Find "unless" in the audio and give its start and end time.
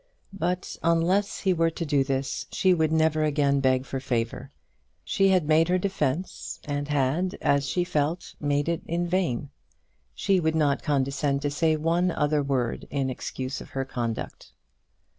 0.81-1.41